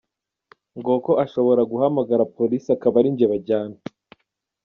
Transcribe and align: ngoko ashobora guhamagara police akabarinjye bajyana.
ngoko 0.79 1.11
ashobora 1.23 1.61
guhamagara 1.71 2.29
police 2.35 2.67
akabarinjye 2.75 3.25
bajyana. 3.31 3.77